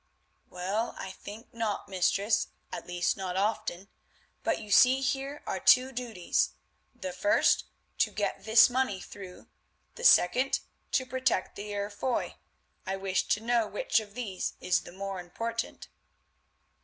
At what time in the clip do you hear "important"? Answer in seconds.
15.19-15.87